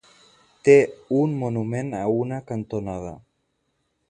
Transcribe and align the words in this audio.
Té 0.67 0.75
un 1.19 1.35
monument 1.43 1.93
a 2.01 2.01
una 2.23 2.43
cantonada. 2.53 3.15